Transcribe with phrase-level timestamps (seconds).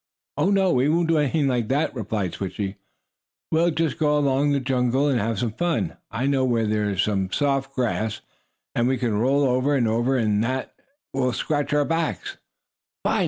[0.35, 2.77] "Oh, no, we won't do anything like that!" replied Switchie.
[3.51, 5.95] "We'll just go along in the jungle and have some fun.
[6.09, 8.21] I know where there is some soft grass,
[8.73, 10.73] and we can roll over and over in that
[11.13, 12.37] and scratch our backs."
[13.03, 13.19] "Fine!"